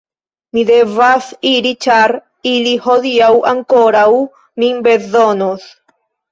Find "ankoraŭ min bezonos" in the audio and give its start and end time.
3.53-5.73